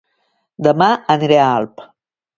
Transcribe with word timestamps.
Dema 0.67 0.87
aniré 1.17 1.39
a 1.45 1.47
Alp 1.61 1.89